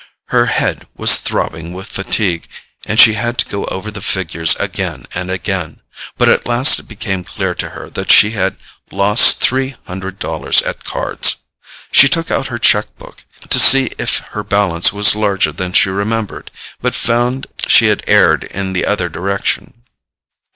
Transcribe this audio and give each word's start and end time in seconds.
Her 0.29 0.47
head 0.47 0.87
was 0.95 1.19
throbbing 1.19 1.73
with 1.73 1.91
fatigue, 1.91 2.47
and 2.87 2.99
she 2.99 3.13
had 3.13 3.37
to 3.37 3.45
go 3.45 3.65
over 3.65 3.91
the 3.91 4.01
figures 4.01 4.55
again 4.55 5.05
and 5.13 5.29
again; 5.29 5.81
but 6.17 6.27
at 6.27 6.47
last 6.47 6.79
it 6.79 6.87
became 6.87 7.23
clear 7.23 7.53
to 7.53 7.69
her 7.69 7.87
that 7.91 8.11
she 8.11 8.31
had 8.31 8.57
lost 8.91 9.41
three 9.41 9.75
hundred 9.85 10.17
dollars 10.17 10.63
at 10.63 10.83
cards. 10.83 11.35
She 11.91 12.09
took 12.09 12.31
out 12.31 12.47
her 12.47 12.57
cheque 12.57 12.97
book 12.97 13.23
to 13.47 13.59
see 13.59 13.91
if 13.99 14.17
her 14.33 14.43
balance 14.43 14.91
was 14.91 15.13
larger 15.15 15.51
than 15.51 15.71
she 15.71 15.89
remembered, 15.91 16.49
but 16.81 16.95
found 16.95 17.45
she 17.67 17.85
had 17.85 18.03
erred 18.07 18.45
in 18.45 18.73
the 18.73 18.87
other 18.87 19.07
direction. 19.07 19.83